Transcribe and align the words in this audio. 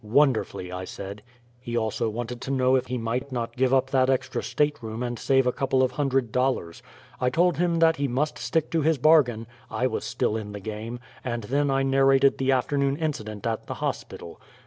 "Wonderfully," 0.03 0.71
I 0.71 0.83
said. 0.85 1.21
He 1.59 1.77
also 1.77 2.09
wanted 2.09 2.41
to 2.41 2.49
know 2.49 2.75
if 2.75 2.87
he 2.87 2.97
might 2.97 3.31
not 3.31 3.55
give 3.55 3.71
up 3.71 3.91
that 3.91 4.09
extra 4.09 4.41
state 4.41 4.81
room 4.81 5.03
and 5.03 5.19
save 5.19 5.45
a 5.45 5.51
couple 5.51 5.83
of 5.83 5.91
hundred 5.91 6.31
dollars. 6.31 6.81
I 7.19 7.29
told 7.29 7.57
him 7.57 7.75
that 7.77 7.97
he 7.97 8.07
must 8.07 8.39
stick 8.39 8.71
to 8.71 8.81
his 8.81 8.97
bargain 8.97 9.45
I 9.69 9.85
was 9.85 10.03
still 10.03 10.35
in 10.37 10.53
the 10.53 10.59
game 10.59 10.99
and 11.23 11.43
then 11.43 11.69
I 11.69 11.83
narrated 11.83 12.39
the 12.39 12.51
afternoon 12.51 12.97
incident 12.97 13.45
at 13.45 13.67
the 13.67 13.75
hospital. 13.75 14.41